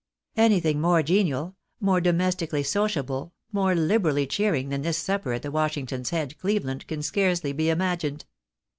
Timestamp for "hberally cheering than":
3.75-4.81